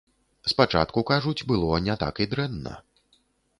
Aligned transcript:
Спачатку, 0.53 1.03
кажуць, 1.11 1.45
было 1.53 1.79
не 1.89 1.95
так 2.07 2.15
і 2.27 2.29
дрэнна. 2.35 2.73